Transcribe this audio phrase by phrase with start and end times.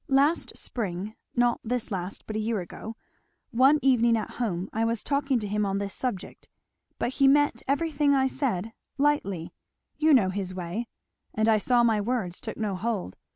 [0.07, 2.95] "Last spring not this last, but a year ago
[3.51, 6.49] one evening at home I was talking to him on this subject;
[6.97, 9.53] but he met everything I said lightly
[9.99, 10.87] you know his way
[11.35, 13.15] and I saw my words took no hold.